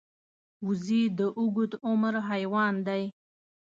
[0.65, 3.03] وزې د اوږد عمر حیوان دی